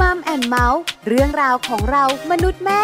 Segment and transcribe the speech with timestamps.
[0.00, 2.82] Mom and Mouth เรื่องราวของเรามนุษย์แม่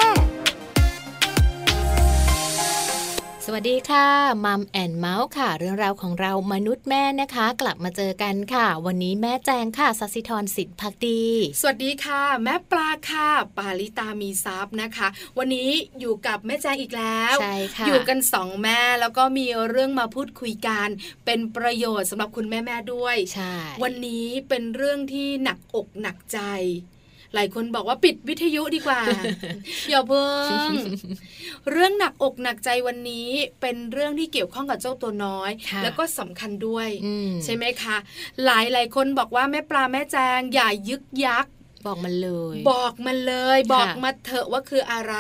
[3.47, 4.08] สวัสดีค่ะ
[4.45, 11.25] Mom and Mouth ค่ะ เรื่องราวของเรามนุษย์แม่นะคะ กลับมาเจอกันค่ะ วันนี้แม่แจงค่ะสัสิธรสิทธิพักดี
[11.61, 15.09] สวัสดีค่ะ แม่ปลาค่ะ ปาลิตามีทรัพย์นะคะ
[15.39, 20.89] วันนี้อยู่กับแม่แจงอีกแล้วใช่ค่ะอยู่กันสองแม่แล้วก็มีเรื่องมาพูดคุยกัน
[21.25, 26.41] เป็นประโยชน์สำหรับคุณแม่แม่ด้วย ใช่ วันนี้เป็นเรื่องที่หนักอกหนักใจ
[27.35, 29.00] หลายคนบอกว่าปิดวิทยุดีกว่า
[29.91, 30.29] อย่าเพิ่
[30.67, 30.68] ง
[31.71, 33.28] เรื่องหนักอกหนักใจวันนี้
[33.60, 35.50] เป็นเรื่องที่เกี่ยวข้องกับเจ้าตัวน้อย
[35.82, 36.88] แล้วก็สำคัญด้วย
[37.45, 37.96] ใช่ไหมคะ
[38.45, 41.46] หลายหลายคนบอกว่าแม่ปลาแม่แจงอย่ายึกยัก
[41.86, 45.14] บอกมันเลย บอกมันเลย บอกมาเถอะว่าคืออะไร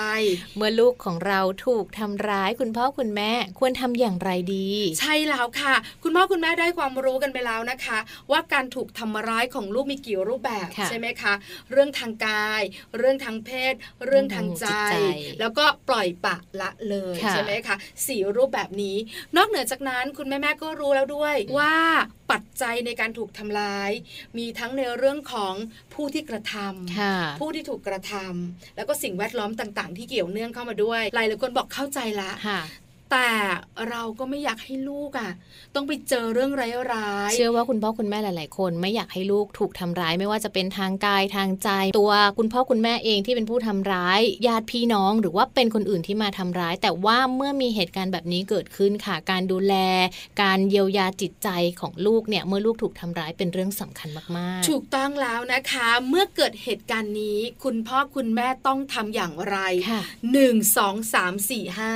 [0.56, 4.68] เมื่อลูกของเราถูกทำร้ายคุณพ่อคุณแม่ควรทำอย่างไรดี
[5.00, 7.98] ใช่แล้วค่ะ คุณพ่อคุณแม่ได้ความรู้กันไปแล้วนะคะ
[8.30, 11.34] ว่าการถูกทำร้ายของลูกมีกี่รูปแบบใช่ไหมคะ
[11.70, 12.62] เรื่องทางกาย
[12.98, 13.74] เรื่องทางเพศ
[14.06, 14.66] เรื่องทางใจ
[15.40, 18.96] แล้วก็ปล่อยปะละเลยใช่ไหมคะสี่รูปแบบนี้
[19.36, 21.76] นอกเหนือจากนั้นคุณแม่แม่ก็รู้แล้วด้วยว่า
[22.32, 23.90] ปัจจัยในการถูกทำร้าย
[24.38, 25.54] มีทั้งในเรื่องของ
[25.94, 32.30] ผู้ที่กระทำผู้ที่ถูกกระทำแล้วก็สิ่งแวดล้อมต่าง ๆ ที่เกี่ยวเนื่องเข้ามาด้วยหลายหลายคนบอกเข้าใจละ
[33.12, 33.30] แต่
[33.90, 35.30] เราก็ไม่อยากให้ลูกอะ
[35.74, 36.52] ต้องไปเจอเรื่อง
[36.92, 41.68] ร้ายๆเชื่อว่าคุณพ่อคุณแม่หลาย ๆ คน ไม่อยากให้ลูกถูกทำร้ายไม่ว่าจะเป็นทางกายทางใจ
[41.98, 49.74] ตัวคุณพ่อคุณแม่เองที่เป็นผู้ทำร้ายญาติพี่น้อง หรือว่าเป็นคนอื่นที่มาทำร้าย แต่ว่าเมื่อมีเหตุการณ์แบบนี้เกิดขึ้นค่ะ การดูแล
[50.42, 51.48] การเยียวยาจิตใจ
[51.80, 59.58] ของลูกเนี่ยเมื่อลูกถูกทำร้ายเป็นเรื่องสำคัญมากๆ ถูกต้องแล้วนะคะ เมื่อเกิดเหตุการณ์นี้ คุณพ่อคุณแม่ต้องทำอย่างไร
[60.32, 61.92] หนึ่งสองสามสี่ห้า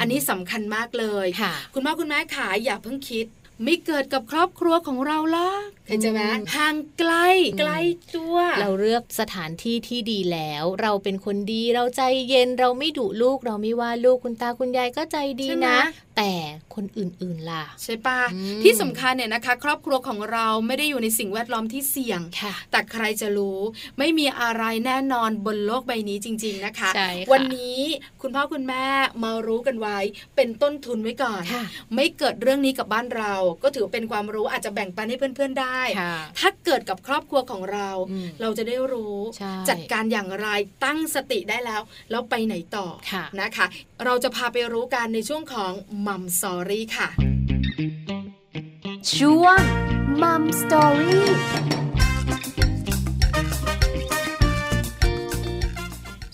[0.00, 1.26] อันนี้สำคัญมากเลย
[1.74, 3.26] คุณพ่อคุณแม่ขาอย่าเพิ่งคิด
[3.64, 5.50] ไม่เกิดกับครอบครัวของเราล่ะ
[5.88, 6.20] เห็นไหม
[6.56, 7.12] ห่างไกล
[7.60, 7.78] ใกล้
[8.14, 15.78] ตัว เราเลือกสถานที่ที่ดีแล้ว เราเป็นคนดีเราใจเย็นเราไม่ดุลูก เราไม่ว่าลูกคุณตาคุณยายก็ใจดีนะ
[16.20, 16.38] แต่
[16.74, 18.20] คนอื่นๆล่ะ ใช่ปะ
[18.62, 22.20] ที่สำคัญเนี่ยนะคะ ครอบครัวของเราไม่ได้อยู่ในสิ่งแวดล้อมที่เสี่ยง
[22.70, 23.60] แต่ใครจะรู้
[23.98, 26.90] ไม่มีอะไรแน่นอนบนโลกใบนี้จริง ๆนะคะ
[27.32, 27.80] วันนี้
[28.22, 28.86] คุณพ่อคุณแม่
[29.24, 29.98] มารู้กันไว้
[30.36, 31.42] เป็นต้นทุนไว้ก่อน
[31.94, 35.80] ไม่เกิดเรื่องนี้กับบ้านเรา ก็ถือเป็นความรู้อาจจะแบ่งปันให้เพื่อนๆได้
[36.38, 37.90] ถ้าเกิดกับครอบครัวของเรา
[38.40, 39.18] เราจะได้รู้
[39.68, 40.48] จัดการอย่างไร
[40.84, 41.80] ตั้งสติได้แล้ว
[42.10, 42.86] แล้วไปไหนต่อ
[43.40, 43.66] นะคะ
[44.04, 45.72] เราจะพาไปรู้กันในช่วงของ
[46.12, 47.08] มัมสอรี่ค่ะ
[49.14, 49.60] ช่วง
[50.22, 51.28] Mom Story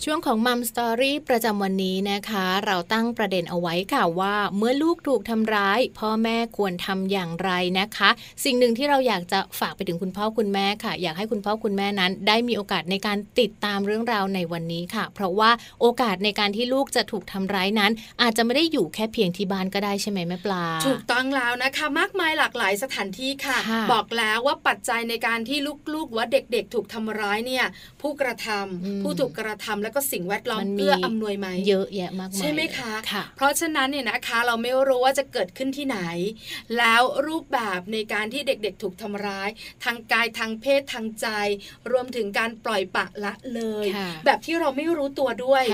[0.09, 8.11] ช่วงของ Mom Story ประจำวันนี้นะคะ เราตั้งประเด็นเอาไว้ค่ะว่า เมื่อลูกถูกทำร้าย พ่อแม่ควรทำอย่างไรนะคะ
[8.44, 15.50] สิ่งหนึ่งที่เราอยากจะฝากไปถึงคุณพ่อคุณแม่ค่ะ อยากให้คุณพ่อคุณแม่นั้น ได้มีโอกาสในการติดตามเรื่องราวในวันนี้ค่ะ เพราะว่า
[15.81, 17.93] โอกาสในการที่ลูกจะถูกทำร้ายนั้น
[18.23, 23.59] อาจจะไม่ได้อยู่แค่เพียงที่บ้านก็ได้ใช่ไหมแม่ปลา ถูกต้องแล้วนะคะ มากมายหลากหลายสถานที่ค่ะ
[23.93, 25.59] บอกแล้วว่าปัจจัยในการที่
[25.94, 27.65] ลูกๆว่าเด็กๆ ถูกทำร้ายเนี่ย
[28.00, 35.98] ผู้กระทำผู้ถูกกระทำแล้วก็สิ่งแวดล้อมเอื้ออำนวยไหมเยอะแยะมากมายใช่ไหมคะคะเพราะฉะนั้นเนี่ยนะคะเราไม่รู้ว่าจะเกิดขึ้นที่ไหน
[36.78, 39.48] แล้วรูปแบบในการที่เด็กๆถูกทำร้าย
[39.84, 41.26] ทางกายทางเพศทางใจ
[41.90, 43.86] รวมถึงการปล่อยปะละเลย
[44.26, 45.64] แบบที่เราไม่รู้ตัวด้วย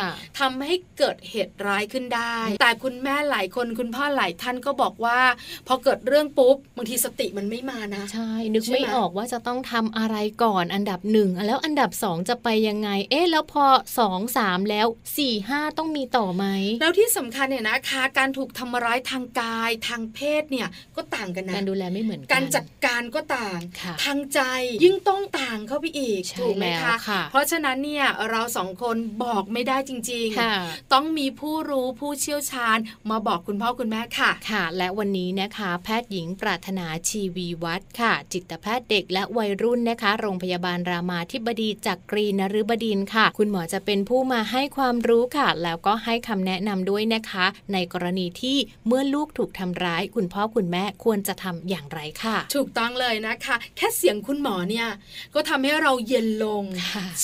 [0.41, 5.21] ทำให้เกิดเหตุร้ายขึ้นได้ แต่คุณแม่หลายคนคุณพ่อหลายท่านก็บอกว่า
[5.67, 13.65] พอเกิดเรื่องปุ๊บบางทีสติมันไม่มานะใช่นึกไม่ออกว่าจะต้องทำอะไรก่อนอันดับหนึ่งแล้วอันดับสองจะไปยังไง เอ๊ะแล้วพอ
[13.99, 16.45] สองสามแล้ว4ี่ห้าต้องมีต่อไหม
[16.81, 23.59] แล้วที่สำคัญเนี่ยนะคะ การถูกทำร้ายทางกายทางเพศเนี่ยก็ต่างกันนะการดูแลไม่เหมือนกันการจัดการก็ต่าง
[24.05, 24.41] ทางใจ
[24.85, 26.95] ยิ่งต้องต่างเข้าไปอีกถูกไหมคะ
[27.31, 30.27] เพราะฉะนั้นเนี่ยเราสองคนบอกไม่ได้จริง
[30.61, 32.79] ๆ ต้องมีผู้รู้ผู้เชี่ยวชาญ
[33.11, 48.57] มาบอกคุณพ่อคุณแม่ค่ะค่ะ และวันนี้นะคะ แพทย์หญิงปรารถนาชีวีวัฒน์ค่ะ จิตแพทย์เด็กและวัยรุ่นนะคะ โรงพยาบาลรามาธิบดีจากกรีนฤบดินค่ะ คุณหมอจะเป็นผู้มาให้ความรู้ค่ะ แล้วก็ให้คำแนะนำด้วยนะคะ ในกรณีที่
[48.87, 54.89] เมื่อลูกถูกทำร้าย คุณพ่อคุณแม่ควรจะทำอย่างไรค่ะ ถูกต้องเลยนะคะ แค่เสียงคุณหมอเนี่ย
[55.35, 56.65] ก็ทำให้เราเย็นลง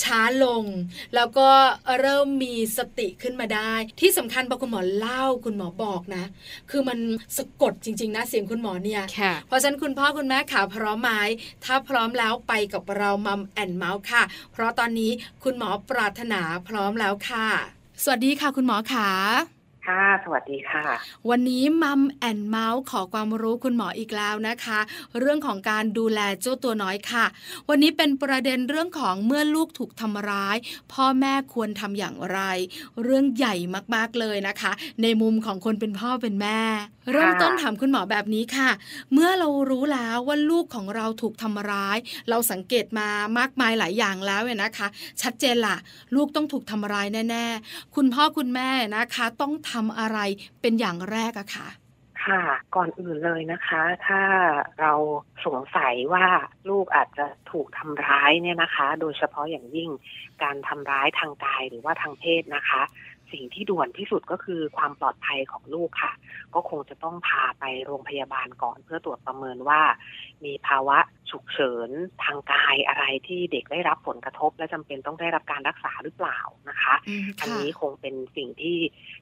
[0.03, 0.63] ช้าลง
[1.15, 1.49] แล้วก็
[1.99, 6.23] เริ่มมีสติขึ้นมาได้ ที่สำคัญพอคุณหมอเล่าคุณหมอบอกนะ
[6.69, 6.99] คือมัน
[7.37, 9.01] สะกดจริง ๆ นะเสียงคุณหมอเนี่ย
[9.47, 11.11] เพราะฉะนั้นคุณพ่อคุณแม่ขาพร้อมไหม
[11.65, 14.23] ถ้าพร้อมแล้วไปกับเรา Mom and Mouth ค่ะ
[14.53, 15.11] เพราะตอนนี้
[15.43, 17.47] คุณหมอปรารถนาพร้อมแล้วค่ะ
[18.03, 19.09] สวัสดีค่ะคุณหมอขา
[19.89, 20.83] ค่ะ สวัสดีค่ะ
[21.29, 24.79] วันนี้ Mom and Mouth ขอความรู้คุณหมออีกแล้วนะคะ
[25.19, 27.25] เรื่องของการดูแลเจ้าตัวน้อยค่ะ
[27.69, 30.57] วันนี้เป็นประเด็นเรื่องของเมื่อลูกถูกทำร้าย
[30.93, 32.39] พ่อแม่ควรทำอย่างไร
[33.03, 33.55] เรื่องใหญ่
[33.95, 34.71] มากๆเลยนะคะ
[35.01, 36.59] ในมุมของคนเป็นพ่อเป็นแม่
[37.13, 38.69] เริ่มต้นถามคุณหมอแบบนี้ค่ะ
[39.13, 41.97] เมื่อเรารู้แล้วว่าลูกของเราถูกทำร้าย
[42.29, 44.87] เราสังเกตมามากมายหลายอย่างแล้วเนี่ยนะคะ
[45.21, 45.77] ชัดเจนล่ะ
[46.15, 50.19] ลูกต้องถูกทำร้ายแน่ ๆ คุณพ่อคุณแม่นะคะ ต้องททำอะไร
[50.61, 51.67] เป็นอย่างแรกอะค่ะ
[52.25, 52.43] ค่ะ
[52.75, 54.21] ก่อนอื่นเลยนะคะ ถ้า
[54.79, 54.93] เรา
[55.45, 56.25] สงสัยว่า
[56.69, 59.89] ลูกอาจจะถูกทำร้ายเนี่ยนะคะ โดยเฉพาะอย่างยิ่ง
[60.43, 62.81] การทำร้ายทางกายหรือว่าทางเพศนะคะ
[63.31, 66.13] สิ่งที่ด่วนที่สุดก็คือความปลอดภัยของลูกค่ะ
[66.53, 69.81] ก็คงจะต้องพาไปโรงพยาบาลก่อนเพื่อตรวจประเมินว่า
[70.45, 70.97] มีภาวะ
[71.31, 71.89] ฉุกเฉิน
[72.23, 76.39] ทางกายอะไรที่เด็กได้รับผลกระทบ และจำเป็นต้องได้รับการรักษาหรือเปล่า
[76.69, 76.95] นะคะ
[77.41, 78.77] อันนี้คงเป็นสิ่งที่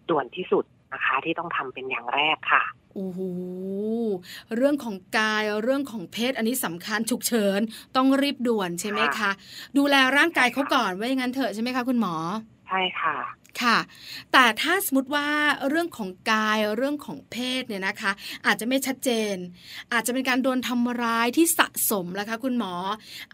[0.10, 2.64] ด่วนที่สุดนะคะ ที่ต้องทำเป็นอย่างแรกค่ะ
[2.94, 3.20] โอ้โห
[4.56, 7.60] เรื่องของกายเรื่องของเพศอันนี้สำคัญฉุกเฉิน
[7.96, 9.32] ต้องรีบด่วนใช่ไหมคะ
[9.78, 12.16] ดูแลร่างกายเขาก่อนว่าอย่างนั้นเถอะใช่ไหมคะคุณหมอ
[12.68, 13.18] ใช่ค่ะ
[13.64, 13.78] ค่ะ
[14.34, 15.28] แต่ถ้าสมมติว่า
[15.70, 18.12] เรื่องของกายเรื่องของเพศเนี่ยนะคะ
[18.46, 19.36] อาจจะไม่ชัดเจน
[19.94, 22.74] อาจจะเป็นการโดนทำร้ายที่สะสมแล้วคะ คุณหมอ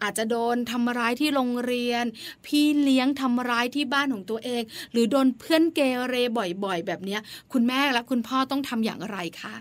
[0.02, 2.04] อาจจะโดนทำร้ายที่โรงเรียน
[2.46, 4.62] พี่เลี้ยงทำร้ายที่บ้านของตัวเอง
[4.92, 6.14] หรือโดนเพื่อนเกเร
[6.64, 7.18] บ่อยๆ แบบนี้
[7.52, 9.54] คุณแม่และคุณพ่อต้องทำอย่างไรคะ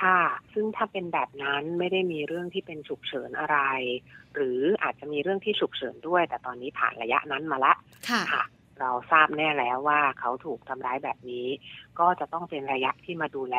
[0.00, 0.20] ค่ะ
[0.52, 3.58] ซึ่งถ้าเป็นแบบนั้นไม่ได้มีเรื่องที่เป็นฉุกเฉินอะไร
[4.34, 7.72] หรืออาจจะมีเรื่องที่ฉุกเฉินด้วย แต่ตอนนี้ผ่านระยะนั้นมาละ
[8.08, 8.44] ค่ะคะ
[8.80, 11.46] เราทราบแน่แล้วว่าเขาถูกทำร้ายแบบนี้
[11.98, 13.58] ก็จะต้องเป็นระยะที่มาดูแล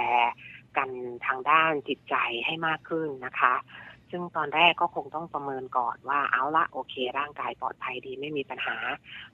[0.78, 0.90] กัน
[1.26, 2.16] ทางด้านจิตใจ
[2.46, 3.56] ให้มากขึ้นนะคะ
[4.12, 8.78] ซึ่งตอนแรกก็คงต้องประเมินก่อนว่าเอาละโอเค ร่างกายปลอดภัยดีไม่มีปัญหา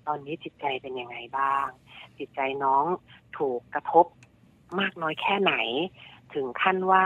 [0.07, 1.67] ตอนนี้จิตใจเป็นยังไงบ้าง
[2.19, 2.85] จิตใจน้อง
[3.37, 4.05] ถูกกระทบ
[4.79, 5.53] มากน้อยแค่ไหน
[6.33, 7.05] ถึงขั้นว่า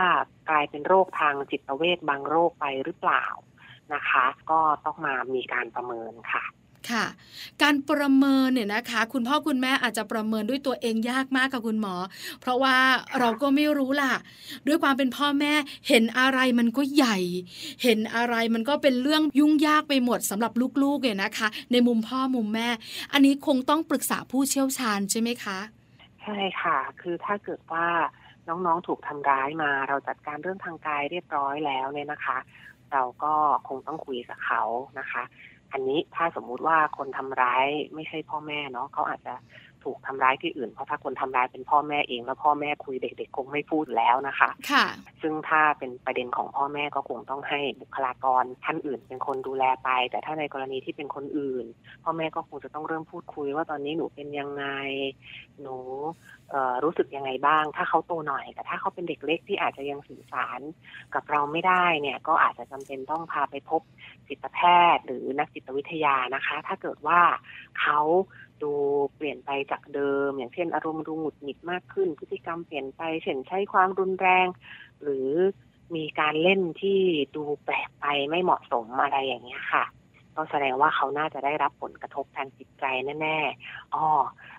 [0.50, 3.26] กลายเป็นโรคทางจิตเวชบางโรคไปหรือเปล่า
[3.94, 6.44] นะคะ ก็ต้องมามีการประเมินค่ะ
[6.92, 7.06] ค่ะ
[7.62, 11.96] การประเมินเนี่ยนะคะ คุณพ่อคุณแม่อาจจะประเมินด้วยตัวเองยากมากกับคุณหมอ
[12.42, 12.78] เพราะว่า
[13.20, 14.14] เราก็ไม่รู้ล่ะ
[14.68, 15.54] ด้วยความเป็นพ่อแม่
[15.88, 17.18] เห็นอะไรมันก็ใหญ่
[17.84, 20.54] เห็นอะไรมันก็เป็นเรื่องยุ่งยากไปหมดสำหรับ
[20.84, 22.70] ลูกๆเนี่ยนะคะ ในมุมพ่อมุมแม่
[23.14, 25.60] อันนี้คงต้องปรึกษาผู้เชี่ยวชาญใช่ไหมคะ
[26.24, 27.88] ใช่ค่ะ คือถ้าเกิดว่า
[28.48, 32.38] น้องๆถูกทำร้ายมา เราจัดการเรื่องทางกายเรียบร้อยแล้วเนี่ยนะคะ
[32.94, 33.34] เราก็
[33.68, 34.64] คงต้องคุยกับเขา
[35.00, 35.24] นะคะ
[35.72, 39.34] อันนี้ถ้าสมมุติว่าคนทำร้ายไม่ใช่พ่อแม่เนาะเขาอาจจะ
[39.88, 44.86] ถูกทำร้ายที่อื่น เพราะถ้าคนทำร้ายเป็นพ่อแม่เองแล้วพ่อแม่คุยเด็กๆคงไม่พูดแล้วนะคะค่ะ
[45.22, 51.66] ซึ่งถ้าเป็นประเด็นของพ่อแม่ก็คงต้องให้บุคลากรท่านอื่น เป็นคนดูแลไป แต่ถ้าในกรณีที่เป็นคนอื่น
[52.04, 54.66] พ่อแม่ก็คงจะต้องเริ่มพูดคุย ว่าตอนนี้หนูเป็นยังไง
[55.62, 55.76] หนู
[56.84, 60.60] รู้สึกยังไงบ้าง ถ้าเขาโตหน่อย แต่ถ้าเขาเป็นเด็กเล็กที่อาจจะยังสื่อสาร
[61.16, 63.82] กับเราไม่ได้เนี่ยก็อาจจะจำเป็นต้องพาไปพบ
[64.28, 64.60] จิตแพ
[64.96, 67.20] ทย์หรือนักจิตวิทยานะคะ ถ้าเกิดว่า
[67.80, 68.00] เขา
[68.64, 68.74] ดู
[69.16, 74.48] เปลี่ยนไปจากเดิม อย่างเช่น อารมณ์ดูหงุดหงิดมากขึ้น พฤติกรรมเปลี่ยนไปเช่นใช้ความรุนแรง
[75.02, 75.30] หรือ
[75.96, 77.00] มีการเล่นที่
[77.36, 79.86] ดูแปลกไปไม่เหมาะสมอะไรอย่างเงี้ยค่ะ
[80.36, 82.86] ก็แสดงว่าเขาน่าจะได้รับผลกระทบทางจิตใจ
[83.22, 84.06] แน่ๆอ๋อ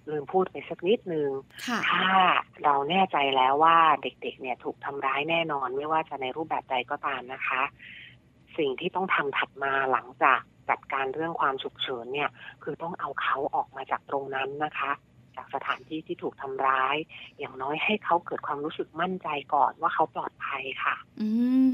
[0.09, 1.31] ลืมพูดไปสักนิดนึง
[1.89, 2.07] ถ้า
[2.65, 7.63] เราแน่ใจแล้วว่าเด็กๆ เนี่ยถูกทำร้ายแน่นอน ไม่ว่าจะในรูปแบบใดก็ตามนะคะ
[8.59, 10.41] สิ่งที่ต้องทำถัดมาหลังจาก
[10.71, 12.31] จัดการเรื่องความฉุกเฉินเนี่ย
[12.63, 14.93] คือต้องเอาเขาออกมาจากตรงนั้นนะคะ
[15.39, 16.97] จากสถานที่ที่ถูกทำร้าย
[17.39, 21.29] อย่างน้อยให้เขาเกิดความรู้สึกมั่นใจก่อนว่าเขาปลอดภัยค่ะ อื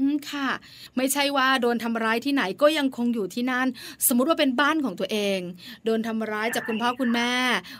[0.09, 0.49] มค่ะ
[0.97, 3.67] ไม่ใช่ว่าโดนทำร้ายที่ไหนก็ยังคงอยู่ที่นั่น
[4.07, 5.39] สมมุติว่าเป็นบ้านของตัวเอง
[5.85, 7.31] โดนทำร้ายจากคุณพ่อคุณแม่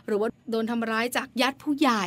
[0.05, 2.05] หรือว่าโดนทำร้ายจากญาติผู้ใหญ่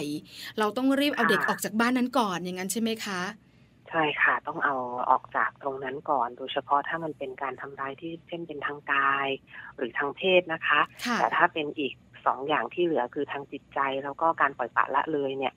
[0.59, 4.77] เราต้องรีบเอาเด็กออกจากบ้านนั้นก่อนอย่างนั้นใช่ไหมคะใช่ค่ะ ต้องเอา
[5.11, 9.29] ออกจากตรงนั้นก่อน โดยเฉพาะถ้ามันเป็นการทำร้ายที่เช่นเป็นทางกาย
[9.77, 10.81] หรือทางเพศนะคะ
[11.19, 11.95] แต่ถ้าเป็นอีก
[12.27, 15.55] สองอย่างที่เหลือคือทางจิตใจ แล้วก็การปล่อยปละละเลยเนี่ย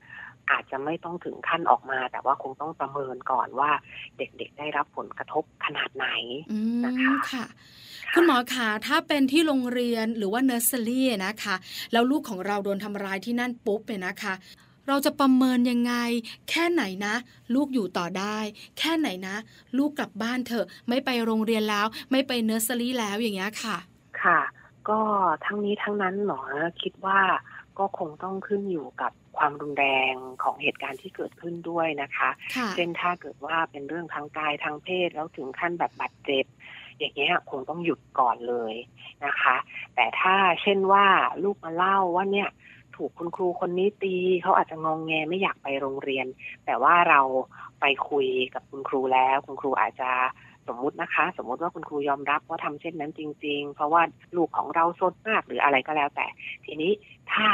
[0.50, 3.70] อาจจะไม่ต้องถึงขั้นออกมา แต่ว่าคงต้องประเมินก่อนว่า
[4.18, 6.06] เด็กๆได้รับผลกระทบขนาดไหน
[6.84, 7.44] นะคะค่ะ
[8.14, 11.54] คุณหมอคะถ้าเป็นที่โรงเรียนหรือว่าเนอร์เซอรี่นะคะ
[11.92, 14.34] แล้วลูกของเราโดนทำร้ายที่นั่นปุ๊บเนี่ยนะคะ
[14.88, 15.94] เราจะประเมินยังไง
[16.50, 17.14] แค่ไหนนะ
[17.54, 18.38] ลูกอยู่ต่อได้
[18.78, 19.36] แค่ไหนนะ
[19.78, 23.76] ลูกกลับบ้านเถอะ ไม่ไปโรงเรียนแล้ว ไม่ไปเนอร์เซอรี่แล้วอย่างเงี้ยค่ะ
[24.22, 24.40] ค่ะ
[24.88, 25.00] ก็
[25.44, 26.40] ทั้งนี้ทั้งนั้นหมอ
[26.82, 27.20] คิดว่า
[27.78, 32.28] ก็คงต้องขึ้นอยู่กับความรุนแรงของเหตุการณ์ที่เกิดขึ้นด้วยนะคะ
[32.74, 36.44] เช่นถ้าเกิดว่าเป็นเรื่องทางกายทางเพศแล้วถึงขั้นแบบบาดเจ็บ
[36.98, 38.74] อย่างเงี้ยคงต้องหยุดก่อนเลย
[39.24, 39.56] นะคะ
[39.94, 41.06] แต่ถ้าเช่นว่า
[41.44, 42.48] ลูกมาเล่าว่าเนี่ย
[42.96, 46.26] ถูกคุณครูคนนี้ตีเขาอาจจะงองแงไม่อยากไปโรงเรียน
[46.66, 47.20] แต่ว่าเรา
[47.80, 50.10] ไปคุยกับคุณครูแล้ว คุณครูอาจจะ
[50.68, 54.02] สมมุตินะคะ สมมุติว่าคุณครูยอมรับว่าทำเช่นนั้นจริง ๆ เพราะว่า
[54.36, 56.26] ลูกของเราซนมากหรืออะไรก็แล้วแต่
[56.64, 56.92] ทีนี้
[57.32, 57.48] ถ้า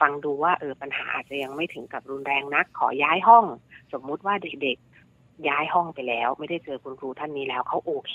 [0.00, 3.44] ฟังดูว่าเออปัญหาอาจจะยังไม่ถึงกับรุนแรงนักขอย้ายห้อง
[3.92, 4.95] สมมุติว่าเด็กๆ
[5.48, 8.14] ย้ายห้องไปแล้ว ไม่ได้เจอคุณครูท่านนี้แล้วเขาโอเค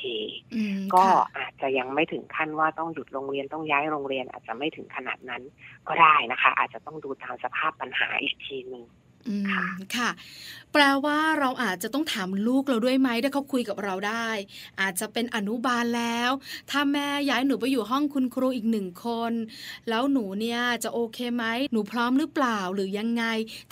[0.96, 1.04] ก็
[1.38, 5.42] อาจจะยังไม่ถึงขั้นว่าต้องหยุดโรงเรียนต้องย้ายโรงเรียน อาจจะไม่ถึงขนาดนั้น
[5.88, 8.86] ก็ได้นะคะ อาจจะต้องดูตามสภาพปัญหาอีกทีหนึ่ง
[9.30, 9.46] อืม
[9.96, 10.10] ค่ะ
[10.74, 14.28] แปลว่าเราอาจจะต้องถามลูกเราด้วยไหมถ้าเขาคุยกับเราได้
[14.82, 16.32] อาจจะเป็นอนุบาลแล้ว
[16.72, 19.34] ถ้าแม่ย้ายหนูไปอยู่ห้องคุณครูอีกหนึ่งคน
[19.90, 23.24] แล้วหนูเนี่ยจะโอเคไหมหนูพร้อมหรือเปล่าหรือยังไง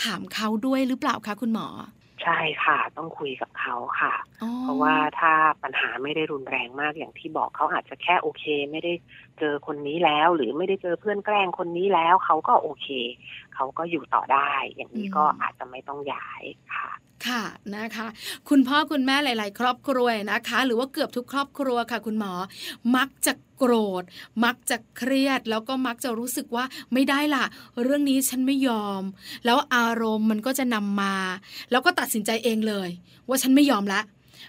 [0.04, 1.68] ถามเขาด้วยหรือเปล่าคะคุณหมอ
[1.99, 4.14] ใช่ค่ะ ต้องคุยกับเขาค่ะ
[4.62, 5.34] เพราะว่าถ้า
[5.64, 8.94] ปัญหาไม่ได้รุนแรงมากอย่างที่บอกเขาอาจจะแค่โอเค ไม่ได้
[9.40, 12.88] เจอคนนี้แล้ว หรือไม่ได้เจอเพื่อนแกล้งคนนี้แล้วเขาก็โอเค
[13.56, 16.44] เขาก็อยู่ต่อได้ อย่างนี้ก็อาจจะไม่ต้องย้าย
[16.74, 16.90] ค่ะ
[17.28, 17.44] ค่ะ
[17.76, 18.08] นะคะ
[18.50, 22.34] คุณพ่อคุณแม่หลาย ๆ ครอบครัวนะคะ หรือว่าเกือบทุกครอบครัวค่ะ คุณหมอ
[22.96, 24.04] มักจะโกรธ
[24.46, 27.46] มักจะเครียด แล้วก็มักจะรู้สึกว่าไม่ได้ล่ะ
[27.84, 29.02] เรื่องนี้ฉันไม่ยอม
[29.46, 31.16] แล้วอารมณ์มันก็จะนำมา
[31.72, 32.90] แล้วก็ตัดสินใจเองเลย
[33.28, 34.02] ว่าฉันไม่ยอมละ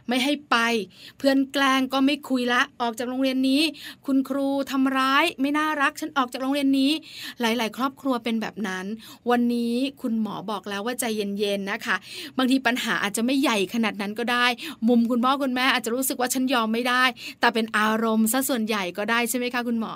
[0.08, 0.56] ไม่ให้ไป
[1.18, 3.62] เพื่อนแกล้งก็ไม่คุยละออกจากโรงเรียนนี้
[4.06, 6.92] คุณครูทำร้ายไม่น่ารักฉันออกจากโรงเรียนนี้
[7.40, 8.86] หลาย ๆ ครอบครัวเป็นแบบนั้น
[9.30, 11.96] วันนี้คุณหมอบอกแล้วว่าใจเย็นๆนะคะ
[12.38, 14.46] บางทีปัญหาอาจจะไม่ใหญ่ขนาดนั้นก็ได้
[14.88, 17.04] มุมคุณพ่อคุณแม่อาจจะรู้สึกว่าฉันยอมไม่ได้
[17.40, 19.94] แต่เป็นอารมณ์ซะส่วนใหญ่ก็ได้ใช่ไหมคะคุณหมอ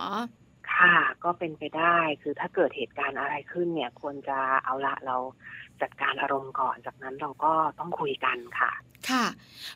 [0.75, 5.17] ค่ะก็เป็นไปได้คือถ้าเกิดเหตุการณ์อะไรขึ้นเนี่ยควรจะเอาละเรา
[5.83, 8.73] จัดการอารมณ์ก่อน จากนั้นเราก็ต้องคุยกันค่ะ
[9.11, 9.25] ค่ะ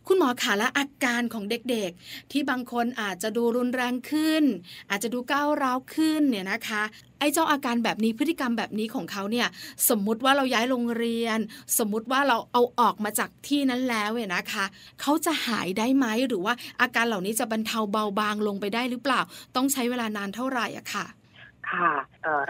[0.06, 4.44] คุณหมอขาและอาการของเด็กๆ ที่บางคนอาจจะดูรุนแรงขึ้น
[4.90, 6.82] อาจจะดูก้าวร้าวขึ้นเนี่ยนะคะ
[7.20, 9.48] ไอ้เจ้าอาการแบบนี้พฤติกรรมแบบนี้ของเขาเนี่ย
[9.88, 11.38] สมมุติว่าเราย้ายโรงเรียน
[11.78, 14.64] สมมุติว่าเราเอาออกมาจากที่นั้นแล้วเนี่ยนะคะ
[15.00, 19.20] เขาจะหายได้ไหมหรือว่าอาการเหล่านี้จะบรรเทาเบาบางลงไปได้หรือเปล่า
[19.56, 21.06] ต้องใช้เวลานานเท่าไหร่อะค่ะ
[21.70, 21.90] ค่ะ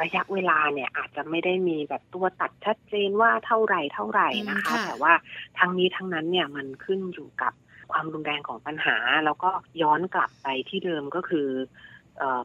[0.03, 5.13] ระยะเวลาเนี่ยอาจจะไม่ได้มีแบบตัวตัดชัดเจนว่าเท่าไหร่เท่าไหร่นะคะ แต่ว่า
[5.59, 7.53] ทั้งนี้ทั้งนั้นเนี่ยมันขึ้นอยู่กับ
[7.93, 9.51] ความรุนแรงของปัญหา แล้วก็
[9.83, 11.49] ย้อนกลับไปที่เดิมก็คือ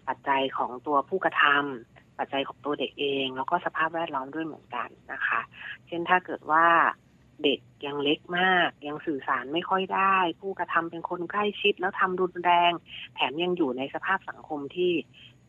[0.08, 5.41] ปัจจัยของตัวผู้กระทำปัจจัยของตัวเด็กเอง แล้วก็สภาพแวดล้อมด้วยเหมือนกันนะคะ
[5.88, 6.65] เช่นถ้าเกิดว่า
[7.43, 12.72] เด็กยังเล็กมาก ยังสื่อสารไม่ค่อยได้ ผู้กระทำเป็นคนใกล้ชิดแล้วทำรุนแรง
[13.15, 14.91] แถมยังอยู่ในสภาพสังคมที่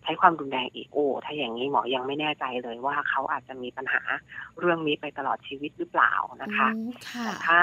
[0.05, 4.03] ใช้ความรุนแรงอีกโอ้ถ้าอย่างนี้หมอยังไม่แน่ใจเลยว่าเขาอาจจะมีปัญหา
[4.59, 6.69] เรื่องนี้ไปตลอดชีวิตหรือเปล่านะคะ
[7.25, 7.63] แต่ถ้า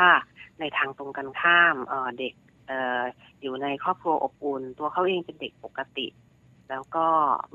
[0.60, 1.76] ในทางตรงกันข้าม
[2.20, 2.34] เด็ก
[3.42, 6.08] อยู่ในครอบครัวอบอุ่น ตัวเขาเองเป็นเด็กปกติ
[6.70, 7.08] แล้วก็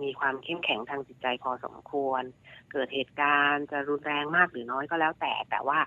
[0.02, 2.22] มีความเข้มแข็งทางจิตใจพอสมควร
[2.72, 5.78] เกิดเหตุการณ์จะรุนแรงมากหรือน้อยก็แล้วแต่ แต่ว่า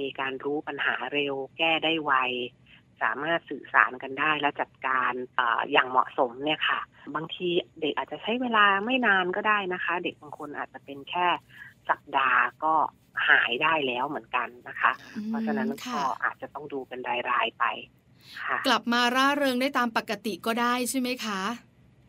[0.00, 2.12] มีการรู้ปัญหาเร็วแก้ได้ไว
[3.04, 5.40] สามารถสื่อสารกันได้ และจัดการอ
[5.72, 6.80] อย่างเหมาะสมเนี่ยค่ะ
[7.14, 7.48] บางที
[7.80, 11.26] เด็กอาจจะใช้เวลาไม่นานก็ได้นะคะ เด็กบางคนอาจจะเป็นแค่
[11.90, 12.74] สัปดาห์ก็
[13.28, 14.92] หายได้แล้วเหมือนกันนะคะ
[15.26, 17.64] เพราะฉะนั้นก็อาจจะต้องดูเป็นรายๆไป
[18.66, 21.40] กลับมาร่าเริงได้ตามปกติก็ได้ใช่ไหมคะ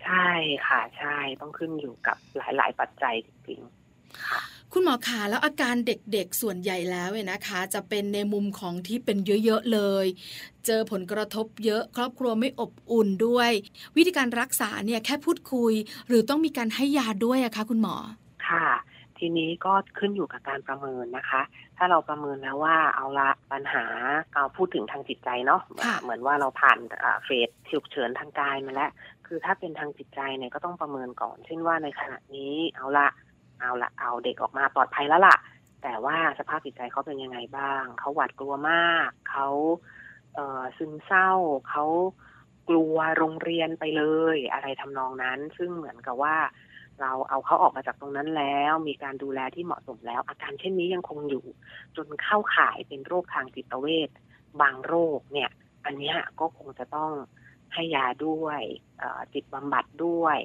[0.05, 0.29] ใช่
[0.67, 4.41] ค่ะใช่ต้องขึ้นอยู่กับหลาย ๆ ปัจจัยจริงๆค่ะ
[4.77, 10.05] คุณหมอขาแล้วอาการเด็กๆส่วนใหญ่แล้วเนี่ยนะคะ จะเป็นในมุมของที่เป็นเยอะๆเลย
[10.65, 13.51] เจอผลกระทบเยอะครอบครัวไม่อบอุ่นด้วย
[13.97, 15.73] วิธีการรักษาเนี่ยแค่พูดคุย
[16.07, 17.95] หรือต้องมีการให้ยาด้วยอะคะคุณหมอ
[18.47, 18.67] ค่ะ
[19.17, 21.41] ทีนี้ก็ขึ้นอยู่กับการประเมินนะคะ
[21.77, 23.85] ถ้าเราประเมินแล้วว่าเอาละปัญหา
[24.33, 25.61] เอาพูดถึงทางจิตใจเนาะ
[26.01, 26.79] เหมือนว่าเราผ่าน
[27.23, 28.91] เฟสฉุกเฉินทางกายมาแล้ว
[29.27, 33.07] คือถ้าเป็นทางจิตใจเนี่ยก็ต้องประเมินก่อน เช่นว่าในขณะนี้เอาละ
[33.59, 35.37] เอาละเอาเด็กออกมาปลอดภัยแล้วล่ะ
[35.83, 39.47] แต่ว่าสภาพจิตใจเขาเป็นยังไงบ้าง เขาหวาดกลัวมากเขา
[40.35, 41.31] เออซึมเศร้า
[41.69, 41.85] เขา
[42.69, 44.03] กลัวโรงเรียนไปเล
[44.35, 46.35] ย อะไรทำนองนั้น ซึ่งเหมือนกับว่า
[47.01, 51.45] เราเอาเขาออกมาจากตรงนั้นแล้ว มีการดูแลที่เหมาะสมแล้ว อาการเช่นนี้ยังคงอยู่
[51.95, 54.09] จนเข้าข่ายเป็นโรคทางจิตเวช
[54.61, 55.49] บางโรคเนี่ย
[55.85, 57.11] อันนี้ก็คงจะต้อง
[57.73, 58.61] ให้ยาด้วย
[59.33, 60.37] จิตบำบัดด้วย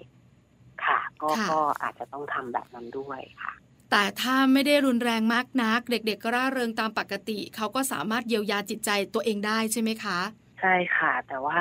[1.22, 3.52] ก็ก็อาจจะต้องทำแบบนั้นด้วยค่ะ
[3.90, 10.18] แต่ถ้าไม่ได้รุนแรงมากนัก เด็กๆก็ร่าเริงตามปกติ เขาก็สามารถเยียวยาจิตใจตัวเองได้ใช่ไหมคะ
[10.60, 11.60] ใช่ค่ะ แต่ว่า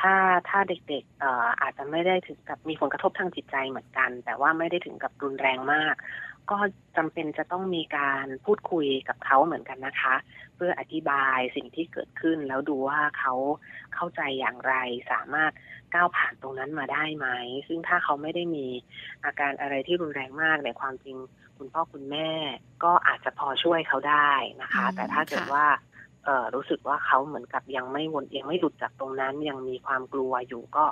[0.00, 0.14] ถ้า
[0.48, 5.94] ถ้าเด็กๆเอ่ออาจจะไม่ได้ถึงกับมีผลกระทบทางจิตใจเหมือนกัน แต่ว่าไม่ได้ถึงกับรุนแรงมาก
[6.50, 6.58] ก็
[6.96, 10.14] จำเป็นจะต้องมีการพูดคุยกับเขาเหมือนกันนะคะ
[10.56, 13.34] เพื่ออธิบายสิ่งที่เกิดขึ้นแล้วดูว่าเขา
[13.94, 14.74] เข้าใจอย่างไร
[15.12, 15.52] สามารถ
[15.94, 17.28] ก้าวผ่านตรงนั้นมาได้ไหม
[17.68, 18.66] ซึ่งถ้าเขาไม่ได้มี
[19.24, 21.16] อาการอะไรที่รุนแรงมากในความจริง
[21.58, 22.30] คุณพ่อคุณแม่
[22.84, 24.30] ก็อาจจะพอช่วยเขาได้
[24.62, 25.87] นะคะ แต่ถ้าเกิดว่าเออ
[26.54, 30.84] รู้สึกว่าเขาเหมือนกับยังไม่วนยังไม่หลุดจากตรงนั้น ยังมีความกลัวอยู่ก็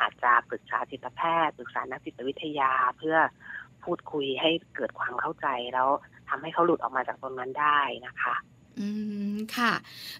[0.00, 3.16] อาจจะปรึกษาจิตแพทย์ปรึกษานักจิตวิทยาเพื่อ
[3.84, 5.88] พูดคุยให้เกิดความเข้าใจแล้ว
[6.28, 8.34] ทำให้เขาหลุดออกมาจากตรงนั้นได้นะคะ
[8.80, 8.86] อื
[9.34, 9.72] มค่ะ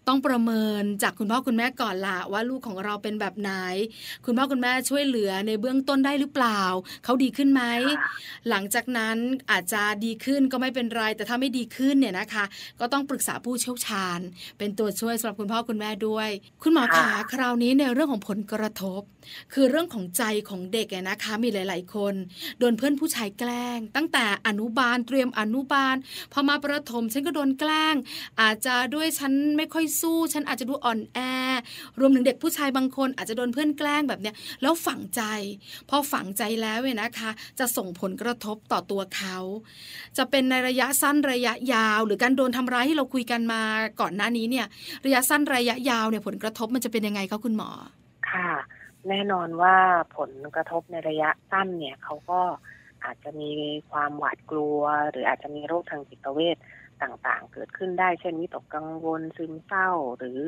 [0.08, 3.52] ต้องประเมินจากคุณพ่อคุณแม่ก่อนละว่าลูกของเราเป็นแบบไหน
[4.24, 6.62] คุณพ่อคุณแม่ช่วยเหลือในเบื้องต้นได้หรือเปล่า
[7.04, 7.62] เขาดีขึ้นไหม
[8.48, 9.16] หลังจากนั้น
[9.50, 12.44] อาจจะดีขึ้นก็ไม่เป็นไร แต่ถ้าไม่ดีขึ้นเนี่ยนะคะ
[12.80, 14.20] ก็ต้องปรึกษาผู้เชี่ยวชาญ
[14.58, 16.28] เป็นตัวช่วยสำหรับคุณพ่อคุณแม่ด้วย
[16.62, 19.02] คุณหมอขาคราวนี้ในเรื่องของผลกระทบ
[19.52, 22.14] คือเรื่องของใจของเด็กนะคะ มีหลาย ๆ คน
[22.58, 25.96] โดนเพื่อนผู้ชายแกล้ง ตั้งแต่อนุบาลเตรียมอนุบาล
[26.32, 27.94] พอมาประถมฉันก็โดนแกล้ง
[28.40, 31.18] อาจจะด้วยฉันไม่ค่อยสู้ ฉันอาจจะดูอ่อนแอ
[32.00, 35.22] รวมถึงเด็กผู้ชายบางคน อาจจะโดนเพื่อนแกล้งแบบเนี้ยแล้วฝังใจ
[35.88, 39.36] พอฝังใจแล้วเนี่ยนะคะ จะส่งผลกระทบต่อตัวเขา
[40.16, 43.62] จะเป็นในระยะสั้นระยะยาว หรือการโดนทำร้ายที่เราคุยกันมา
[44.00, 44.66] ก่อนหน้านี้เนี่ย
[45.06, 47.70] ระยะสั้นระยะยาวเนี่ยผลกระทบมันจะเป็นยังไงคะคุณหมอ
[48.30, 48.50] ค่ะ
[49.08, 49.76] แน่นอนว่า
[50.16, 52.40] ผลกระทบในระยะสั้นเนี่ยเขาก็
[53.04, 53.50] อาจจะมี
[53.90, 56.56] ความหวาดกลัว หรืออาจจะมีโรคทางจิตเวช
[57.02, 60.38] ต่างๆ เกิดขึ้นได้ เช่นวิตกกังวลซึมเศร้าหรือ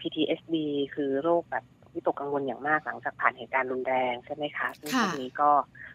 [0.00, 0.56] PTSD
[0.94, 5.50] คือโรคแบบวิตกกังวลอย่างมากหลังจากผ่านเหตุการณ์รุนแรงใช่ไหมคะซึ่งพวกนี้ก็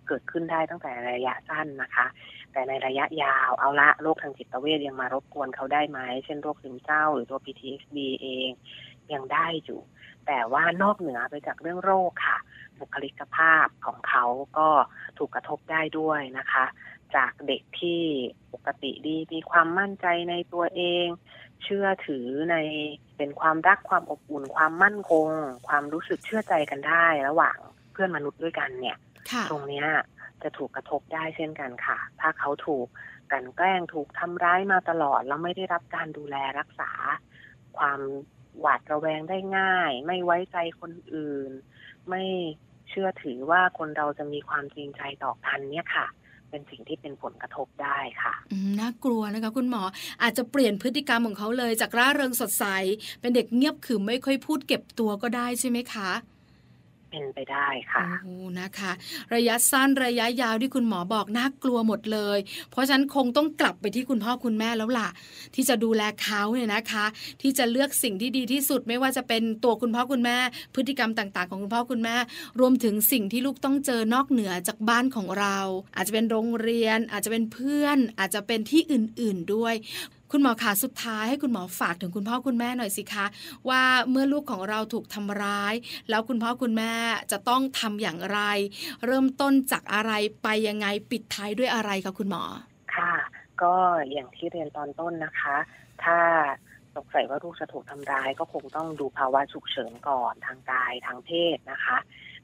[0.08, 2.08] เกิดขึ้นได้ตั้งแต่ระยะสั้นนะคะ
[2.52, 8.50] แต่ในระยะยาวเอาละโรคทางจิตเวชยังมารบกวนเขาได้ไหม เช่นโรคซึมเศร้า หรือตัว PTSD เอง
[9.14, 9.82] ยังได้อยู่
[10.28, 12.38] แต่ว่านอกเหนือไปจากเรื่องโรคค่ะ
[12.80, 14.26] บุคลิกภาพของเขา
[14.58, 14.68] ก็
[15.18, 16.66] ถูกกระทบได้ด้วยนะคะ
[17.16, 18.02] จากเด็กที่
[18.54, 21.06] ปกติดีมีความมั่นใจในตัวเอง
[21.64, 22.56] เชื่อถือใน
[23.18, 25.28] เป็นความรักความอบอุ่น ความมั่นคง
[25.68, 27.58] ความรู้สึกเชื่อใจกันได้ ระหว่าง
[27.92, 28.98] เพื่อนมนุษย์ด้วยกันเนี่ย
[29.50, 29.86] ตรงนี้
[30.44, 32.88] จะถูกกระทบได้เช่นกันค่ะ ถ้าเขาถูก
[33.32, 36.92] กันแกล้งถูกทำร้ายมาตลอด แล้วไม่ได้รับการดูแลรักษา
[37.78, 38.00] ความ
[38.60, 41.52] หวาดระแวงได้ง่าย ไม่ไว้ใจคนอื่น
[42.10, 42.24] ไม่
[42.90, 46.08] เชื่อถือว่าคนเราจะมีความจริงใจต่อกันเนี่ยค่ะ
[46.52, 48.34] เป็นสิ่งที่เป็นผลกระทบได้ค่ะ
[48.80, 49.84] น่ากลัวนะคะคุณหมอ
[50.24, 52.66] อาจจะเปลี่ยนพฤติกรรมของเขาเลยจากร่าเริงสดใส
[53.22, 56.10] เป็นเด็กเงียบขึมไม่ค่อยพูดเก็บตัวก็ได้ใช่ไหมคะ
[57.12, 58.92] เป็นไปได้ค่ะโอ้นะคะ
[59.36, 62.40] ระยะสั้นระยะยาวที่คุณหมอบอกน่ากลัวหมดเลย
[62.72, 65.10] เพราะฉะนั้นคงต้องกลับไปที่คุณพ่อคุณแม่แล้วล่ะ
[65.56, 67.06] ที่จะดูแลเขาเนี่ยนะคะ
[67.42, 70.38] ที่จะเลือกสิ่งที่ดีที่สุดไม่ว่าจะเป็นตัวคุณพ่อคุณแม่
[70.76, 72.16] พฤติกรรมต่าง ๆ ของคุณพ่อคุณแม่
[72.60, 75.58] รวมถึงสิ่งที่ลูกต้องเจอนอกเหนือจากบ้านของเรา
[75.96, 79.76] อาจจะเป็นโรงเรียน อาจจะเป็นเพื่อน อาจจะเป็นที่อื่น ๆด้วย
[80.32, 83.26] คุณหมอขาสุดท้ายให้คุณหมอฝากถึงคุณพ่อคุณแม่หน่อยสิคะ
[83.70, 85.74] ว่าเมื่อลูกของเราถูกทำร้าย
[86.10, 86.94] แล้วคุณพ่อคุณแม่
[87.32, 88.40] จะต้องทำอย่างไร
[89.06, 90.12] เริ่มต้นจากอะไร
[90.44, 92.44] ไปยังไงปิดท้ายด้วยอะไรคะคุณหมอ
[92.96, 93.14] ค่ะ
[93.62, 93.74] ก็
[94.12, 95.58] อย่างที่เรียนตอนต้นนะคะ
[96.04, 96.18] ถ้า
[96.96, 101.98] สงสัยว่าลูกจะถูกทำร้าย ก็คงต้องดูภาวะฉุกเฉินก่อนทางกายทางเพศนะคะ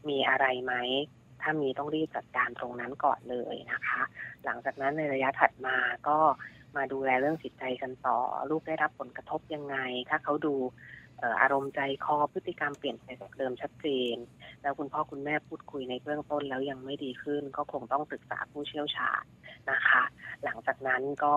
[0.10, 0.74] มีอะไรไหม
[1.42, 4.02] ถ้ามีต้องรีบจัดการตรงนั้นก่อนเลยนะคะ
[4.46, 6.18] หลังจากนั้นในระยะถัดมาก็
[6.78, 8.18] มาดูแลเรื่องจิตใจกันต่อ
[8.50, 9.78] ลูกได้รับผลกระทบยังไง
[10.10, 10.56] ถ้าเขาดู
[11.42, 14.16] อารมณ์ใจคอพฤติกรรมเปลี่ยนไปจากเดิมชัดเจน
[14.62, 19.24] แล้วคุณพ่อคุณแม่พูดคุยในเบื้องต้นแล้วยังไม่ดีขึ้น ก็คงต้องปรึกษาผู้เชี่ยวชาญ
[19.72, 20.04] นะคะ
[20.44, 21.36] หลังจากนั้นก็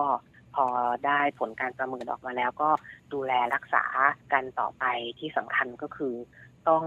[0.55, 0.65] พอ
[1.05, 2.69] ได้ผลการประเมินออกมาแล้วก็
[3.13, 3.85] ดูแลรักษา
[4.33, 4.83] กันต่อไป
[5.19, 6.13] ที่สำคัญก็คือ
[6.69, 6.83] ต้อง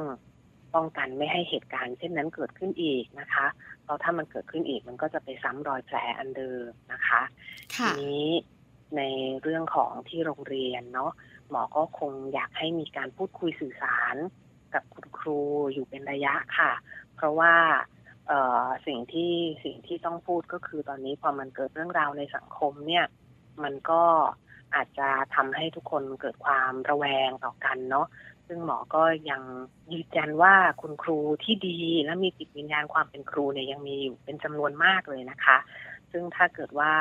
[0.75, 3.47] ป้องกันไม่ให้เหตุการณ์เช่นนั้นเกิดขึ้นอีกนะคะ
[3.85, 7.23] เพราะถ้ามันเกิดขึ้นอีกมันก็จะไปซ้ำรอยแผลอันเดิมนะคะ
[7.75, 8.29] ทีนี้
[8.97, 9.03] ใน
[9.42, 11.12] เรื่องของที่โรงเรียนเนาะ
[11.51, 14.16] หมอก็คงอยากให้มีการพูดคุยสื่อสาร
[14.75, 15.40] กับคุณครู
[15.73, 16.73] อยู่เป็นระยะค่ะ
[17.16, 17.55] เพราะว่า
[18.29, 19.33] เออสิ่งที่
[19.64, 23.05] สิ่งที่ต้องพูดก็คือตอนนี้พอมันเกิดเรื่องราวในสังคมเนี่ย
[23.62, 24.03] มันก็
[24.75, 28.07] อาจจะทำให้ทุกคนเกิดความระแวงต่อกันเนาะ
[28.46, 29.42] ซึ่งหมอก็ยัง
[29.92, 35.57] ยืนยันว่าคุณครูที่ดีและมีจิตวิญญาณความเป็นครูเนี่ยยังมีอยู่เป็นจำนวนมากเลยนะคะ
[36.11, 36.92] ซึ่งถ้าเกิดว่า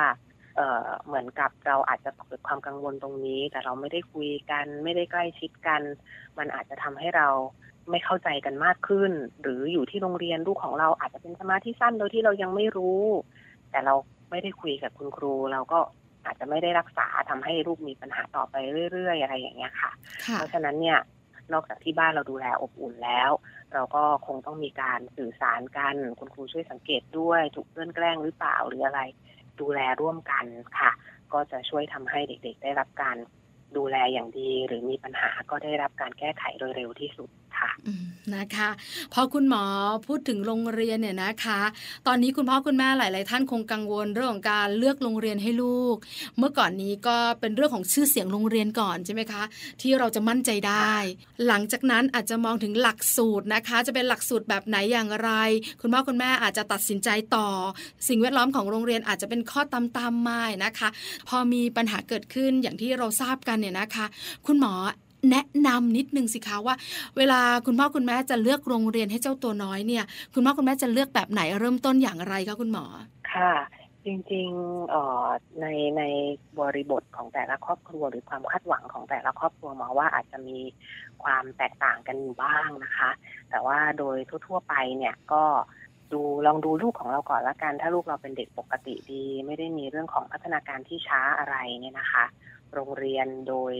[0.55, 5.81] เเหมือนกับเราอาจจะเกิดความกังวลตรงนี้ แต่เราไม่ได้คุยกัน ไม่ได้ใกล้ชิดกัน
[6.37, 7.27] มันอาจจะทำให้เรา
[7.89, 13.03] ไม่เข้าใจกันมากขึ้น หรืออยู่ที่โรงเรียนลูกของเราอาจจะเป็นสมาธิสั้นโดยที่เรายังไม่รู้
[13.71, 13.95] แต่เรา
[14.29, 15.79] ไม่ได้คุยกับคุณครู เราก็
[16.25, 18.55] อาจจะไม่ได้รักษาทำให้ลูกมีปัญหาต่อไป
[18.91, 19.91] เรื่อย ๆ อะไรอย่างเงี้ยค่ะ
[20.33, 20.99] เพราะฉะนั้นเนี่ย
[21.53, 23.31] นอกจากที่บ้านเราดูแลอบอุ่นแล้ว
[23.73, 29.01] เราก็คงต้องมีการสื่อสารกัน คุณครูช่วยสังเกตด้วย ถูกเพื่อนแกล้งหรือเปล่าหรืออะไร
[29.61, 30.45] ดูแลร่วมกัน
[30.79, 30.91] ค่ะ
[31.33, 33.17] ก็จะช่วยทำให้เด็กๆ ได้รับการ
[33.77, 37.29] ดูแลอย่างดี หรือมีปัญหาก็ได้รับการแก้ไขโดยเร็วที่สุด
[37.61, 37.71] ค่ะ
[38.35, 38.69] นะคะ
[39.13, 39.63] พอคุณหมอ
[40.07, 41.61] พูดถึงโรงเรียนเนี่ยนะคะ
[42.07, 45.95] ตอนนี้คุณพ่อคุณแม่หลาย ๆ ท่านคงกังวลเรื่องของการเลือกโรงเรียนให้ลูก
[46.37, 49.43] เมื่อก่อนนี้ก็เป็นเรื่องของชื่อเสียงโรงเรียนก่อนใช่ไหมคะ
[49.81, 50.93] ที่เราจะมั่นใจได้
[51.47, 55.29] หลังจากนั้นอาจจะมองถึงหลักสูตรนะคะ จะเป็นหลักสูตรแบบไหนอย่างไร
[55.81, 57.47] คุณพ่อคุณแม่อาจจะตัดสินใจต่อ
[58.07, 60.89] สิ่งแวดล้อมของโรงเรียนอาจจะเป็นข้อตามตามมานะคะ
[61.27, 64.05] พอมีปัญหาเกิดขึ้นอย่างที่เราทราบกันเนี่ยนะคะ
[64.47, 64.73] คุณหมอ
[65.29, 66.75] แนะนำนิดนึงสิคะว่า
[67.17, 70.03] เวลาคุณพ่อคุณแม่จะเลือกโรงเรียนให้เจ้าตัวน้อยเนี่ย
[70.33, 72.85] คุณพ่อคุณแม่จะเลือกแบบไหนเริ่มต้นอย่างไรคะคุณหมอ
[73.33, 73.53] ค่ะ
[74.05, 75.65] จริงๆใน
[75.97, 76.03] ใน
[76.59, 80.59] บริบทของแต่ละครอบครัวหรือความคาดหวังของแต่ละครอบครัวหมอว่าอาจจะมี
[81.23, 83.09] ความแตกต่างกันอยู่บ้างนะคะ
[83.49, 85.43] แต่ว่าโดยทั่ว ๆ ไปเนี่ยก็
[86.13, 92.25] ดูลองดูลูกของเราก่อนละกันถ้าลูกเราเป็นเด็กปกติดี ไม่ได้มีเรื่องของพัฒนาการที่ช้าอะไรเนี่ยนะคะ
[92.73, 93.73] โรงเรียนโดย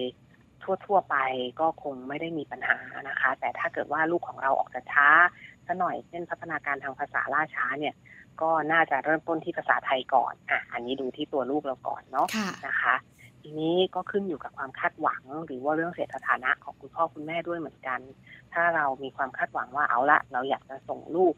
[0.85, 1.15] ทั่ว ๆ ไป
[1.59, 2.77] ก็คงไม่ได้มีปัญหา
[3.09, 5.07] นะคะ แต่ถ้าเกิดว่าลูกของเราออกจะช้า
[5.67, 7.95] สัหน่อยเช่นพัฒนาการทางภาษาล่าช้าเนี่ย
[8.41, 12.27] ก็น่าจะเริ่มต้นที่ภาษาไทยก่อนอะอันนี้ดูที่ตัวลูกเราก่อนเนาะ
[12.67, 12.95] นะคะ
[13.41, 17.99] ทีนี้ก็ขึ้นอยู่กับความคาดหวัง หรือว่าเรื่องเศรษฐฐานะของคุณพ่อคุณแม่ด้วยเหมือนกัน
[18.53, 21.33] ถ้าเรามีความคาดหวังว่าเอาละเราอยากจะส่งลูก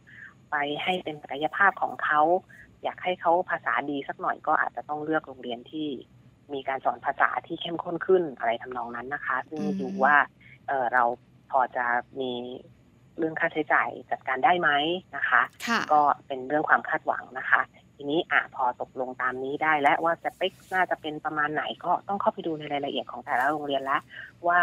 [0.51, 2.21] ไปให้เป็นศักยภาพของเขา
[2.83, 5.89] อยากให้เขาภาษาดีสักหน่อยก็อาจจะต้องเลือกโรงเรียนที่
[6.53, 10.15] มีการสอนภาษาที่เข้มข้นขึ้นอะไรทำนองนั้นนะคะ ซึ่งดูว่า
[10.67, 11.03] เเรา
[11.51, 11.85] พอจะ
[12.19, 12.31] มี
[13.17, 14.69] เรื่องค่าใช้จ่ายจัดการได้ไหม
[15.17, 17.61] นะคะคะ ก็เป็นเรื่องความคาดหวังนะคะ
[17.95, 23.99] ทีนี้อะพอตกลงตามนี้ได้และว่าสเปคน่าจะเป็นประมาณไหนก็ต้องเข้าไปดูในรายละเอียดของแต่ละโรงเรียนละ
[24.47, 24.61] ว่า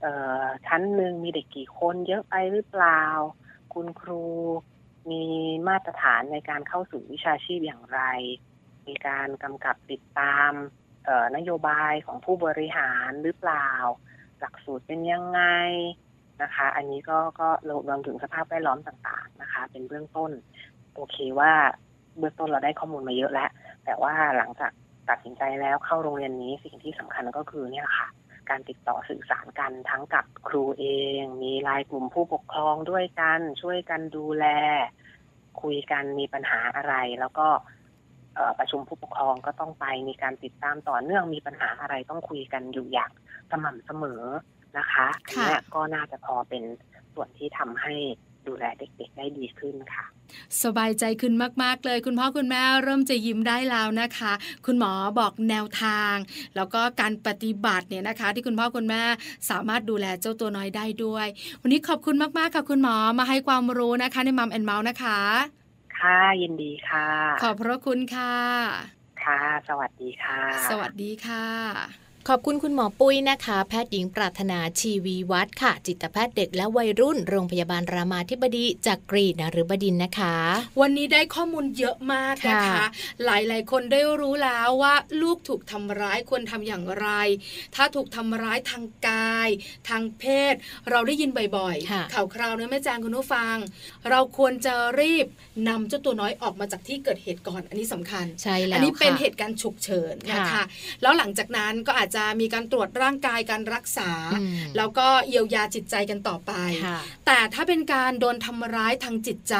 [0.00, 0.06] เอ
[0.42, 3.02] อชั้นหนึ่งมีเด็กกี่คนเยอะไปหรือเปล่า
[3.74, 4.24] คุณครู
[5.10, 5.24] มี
[5.68, 8.00] มาตรฐานในการเข้าสู่วิชาชีพอย่างไร
[8.86, 10.52] มีการกำกับติดตาม
[11.36, 13.68] นโยบายของผู้บริหารหรือเปล่า
[14.40, 15.42] หลักสูตรเป็นยังไง
[16.42, 17.48] นะคะ อันนี้ก็ก็
[17.88, 20.30] รวมถึงสภาพแวดล้อมต่างๆนะคะ เป็นเบื้องต้น
[20.94, 21.52] โอเคว่า
[22.18, 23.50] เบื้องต้นเราได้ข้อมูลมาเยอะแล้ว
[23.84, 24.72] แต่ว่าหลังจาก
[25.08, 28.08] ตัดสินใจแล้วเข้าโรงเรียนนี้สิ่งที่สำคัญก็คือเนี่ยค่ะ
[28.50, 30.86] การติดต่อสื่อสารกันทั้งกับครูเอ
[31.20, 34.46] ง มีรายกลุ่มผู้ปกครองด้วยกัน ช่วยกันดูแล
[35.62, 37.48] คุยกันมีปัญหาอะไรแล้วก็
[38.58, 43.10] ประชุมผู้ปกครองก็ต้องไปมีการติดตามต่อเนื่องมีปัญหาอะไรต้องคุยกันอยู่อย่าง
[43.50, 44.22] สม่ำเสมอ
[44.78, 46.62] นะคะอันนี้ก็น่าจะพอเป็น
[47.14, 47.94] ส่วนที่ทำให้
[48.48, 50.04] ดูแลเด็กๆได้ดีขึ้นค่ะ
[50.62, 54.32] สบายใจขึ้นมาก ๆ เลย คุณพ่อคุณแม่เริ่มจะยิ้มได้แล้วนะคะ
[54.66, 56.14] คุณหมอบอกแนวทาง
[56.56, 59.02] แล้วก็การปฏิบัติเนี่ยนะคะ ที่คุณพ่อคุณแม่
[59.50, 61.26] สามารถดูแลเจ้าตัวน้อยได้ด้วย
[61.62, 65.18] วันนี้ขอบคุณมาก ๆ ค่ะ คุณหมอมาให้ความรู้นะคะในมัมแอนเมาส์นะคะ
[66.02, 67.08] ค่ะยินดีค่ะ
[67.42, 68.34] ขอบพระคุณค่ะ
[69.24, 80.36] ค่ะ สวัสดีค่ะ สวัสดีค่ะ ขอบคุณคุณหมอปุ้ยนะคะ แพทย์หญิงปรารถนาชีวีวัฒค่ะ จิตแพทย์เด็กและวัยรุ่น โรงพยาบาลรามาธิบดีจากกรีนหรือบดินนะคะ
[80.80, 82.84] วันนี้ได้ข้อมูลเยอะมากนะคะ
[83.24, 87.08] หลายๆ คนได้รู้แล้วว่าลูกถูกทำร้ายควรทำอย่างไร
[87.74, 89.48] ถ้าถูกทำร้ายทางกาย
[89.88, 90.54] ทางเพศ
[90.90, 93.56] เราได้ยินบ่อยๆข่าวคราวเนื้อแม่จางคุณผู้ฟัง
[94.10, 95.26] เราควรจะรีบ
[95.68, 100.62] นำเจ้าตัวน้อยออกมาจากที่เกิดเหตุก่อน อันนี้สำคัญใช่แล้วอันนี้เป็นเหตุการณ์ฉุกเฉินนะคะ
[101.02, 104.10] แล้วหลังจากนั้นก็อาจจะมีการตรวจร่างกายการรักษา
[104.76, 106.52] แล้วก็เยียวยาจิตใจกันต่อไป
[107.26, 109.56] แต่ถ้าเป็นการโดนทำร้ายทางจิตใจ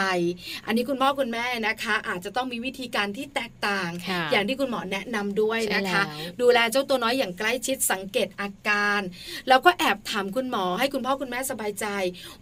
[0.66, 3.90] อันนี้คุณพ่อคุณแม่นะคะ อาจจะต้องมีวิธีการที่แตกต่าง
[4.32, 6.02] อย่างที่คุณหมอแนะนำด้วยนะคะ
[6.40, 9.00] ดูแลเจ้าตัวน้อยอย่างใกล้ชิดสังเกตอาการ
[9.48, 11.86] แล้วก็แอบถามคุณหมอให้คุณพ่อคุณแม่สบายใจ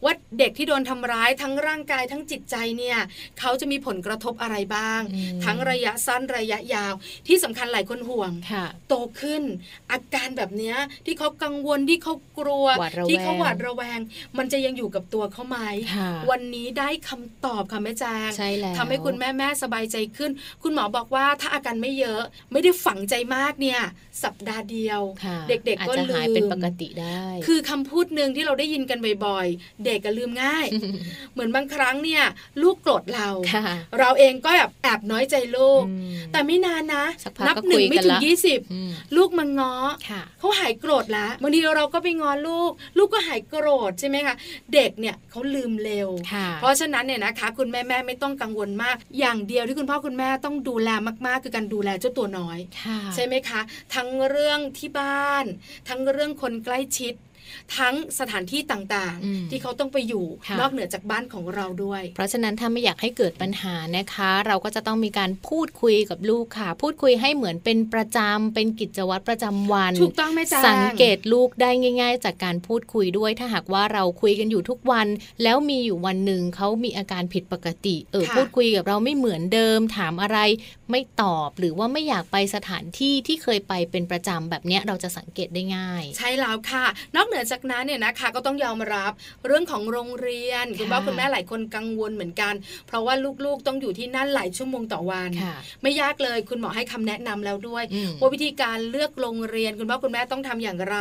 [0.05, 2.99] ว่าเด็กที่โดนทำร้ายทั้งร่างกายทั้งจิตใจเนี่ย
[3.40, 5.01] เขาจะมีผลกระทบอะไรบ้าง
[5.44, 6.92] ทั้งระยะสั้นระยะยาว
[7.27, 8.33] ที่สำคัญหลายคนห่วง
[8.88, 9.42] โตขึ้น
[9.90, 10.75] อาการแบบนี้
[11.07, 12.67] ที่เขากังวลที่เขากลัว
[13.09, 13.99] ที่เขาหวาดระแวง
[14.39, 15.59] มันจะยังอยู่กับตัวเขาไหม
[16.31, 18.31] วันนี้ได้คำตอบค่ะแม่แจง
[18.79, 20.31] ทำให้คุณแม่แม่สบายใจขึ้น
[20.63, 23.81] คุณหมอบอกว่าถ้าอาการไม่เยอะ ไม่ได้ฝังใจมากเนี่ย
[24.25, 25.01] สัปดาห์เดียว
[25.49, 30.67] เด็กๆก็ลืมเป็นปกติได้ คือคำพูดหนึ่งที่เราได้ยินกันบ่อยๆ เด็กก็ลืมง่าย
[31.33, 32.23] เหมือนบางครั้งเนี่ย
[32.63, 33.29] ลูกโกรธเรา
[33.99, 35.83] เราเองก็แบบแอบน้อยใจลูก
[36.33, 37.05] แต่ไม่นานนะ
[37.47, 38.61] นับหนึ่งไม่ถึงยี่สิบ
[39.17, 39.75] ลูกมาง้อ
[40.38, 44.35] เขาหายโกรธแล้วบางทีเราก็ไปงอนลูก ลูกก็หายโกรธใช่ไหมคะ
[44.74, 46.09] เด็กเนี่ยเขาลืมเร็ว
[46.61, 50.90] เพราะฉะนั้นเนี่ยนะคะ คุณแม่แม่ไม่ต้องกังวลมาก อย่างเดียวที่คุณพ่อคุณแม่ต้องดูแล
[51.26, 52.59] มากๆ คือการดูแลเจ้าตัวน้อย
[53.14, 53.61] ใช่ไหมคะ
[53.94, 55.44] ทั้งเรื่องที่บ้าน
[55.88, 57.14] ทั้งเรื่องคนใกล้ชิด
[57.77, 60.27] ทั้งสถานที่ต่างๆ ที่เขาต้องไปอยู่
[60.61, 75.07] นอกเหนือจากบ้านของเราด้วย เพราะฉะนั้นถ้าไม่อยากให้เกิดปัญหานะคะ เราก็จะต้องมีการพูดคุยกับลูกค่ะ พูดคุยให้เหมือนเป็นประจำเป็นกิจวัตรประจำวันถูกต้องไหมจ๊ะสังเกตลูกได้ง่าย ๆ จากการพูดคุยด้วย ถ้าหากว่าเราคุยกันอยู่ทุกวัน
[75.43, 80.39] แล้วมีอยู่วันหนึ่งเขามีอาการผิดปกติ เออพูดคุยกับเราไม่เหมือนเดิมถามอะไร
[80.90, 89.12] ไม่ตอบหรือว่าไม่อยากไปสถานที่ที่เคยไปเป็นประจำแบบนี้เราจะสังเกตได้ง่าย ใช่แล้วค่ะ นอกเหนือจากนั้นเนี่ยนะคะก็ต้องยอมรับ
[89.46, 92.55] เรื่องของโรงเรียนคุณพ่อคุณแม่หลายคนกังวลเหมือนกัน
[92.87, 95.31] เพราะว่าลูกๆต้องอยู่ที่นั่นหลายชั่วโมงต่อวัน
[95.83, 97.85] ไม่ยากเลยคุณหมอให้คำแนะนำแล้วด้วย
[98.20, 100.98] ว่าวิธีการเลือกโรงเรียนคุณพ่อคุณแม่ต้องทำอย่างไร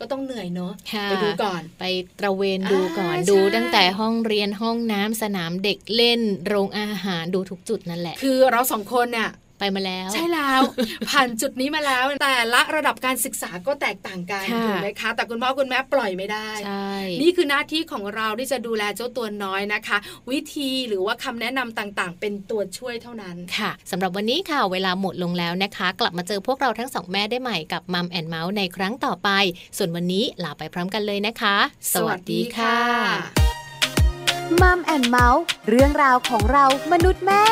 [0.00, 0.72] ก็ต้องเหนื่อยเนาะ
[1.04, 1.84] ไปดูก่อนไป
[2.18, 9.25] ตระเวนดูก่อนดูตั้งแต่ห้องเรียนห้องน้ำสนามเด็กเล่นโรงอาหารดูทุกจุดนั่นแหละ คือเราสองคนเนี่ย
[9.58, 10.62] ไปมาแล้ว ใช่แล้ว
[11.10, 16.92] ผ่านจุดนี้มาแล้ว แต่ละระดับการศึกษาก็แตกต่างกันถูกไหมคะ แต่คุณพ่อคุณแม่ปล่อยไม่ได้ใช่
[17.22, 19.98] นี่คือหน้าที่ของเราที่จะดูแลเจ้าตัวน้อยนะคะ
[20.30, 29.30] วิธีหรือว่าคำแนะนำต่างๆ เป็นตัวช่วยเท่านั้นค่ะสำหรับวันนี้ค่ะ เวลาหมดลงแล้วนะคะ กลับมาเจอพวกเราทั้งสองแม่ได้ใหม่กับมัมแอนเมาส์ในครั้งต่อไป
[29.76, 31.56] ส่วนวันนี้ลาไปพร้อมกันเลยนะคะ
[31.92, 32.76] สวัสดีค่ะ
[34.62, 37.44] มัมแอนเมาส์เรื่องราวของเรามนุษย์แม่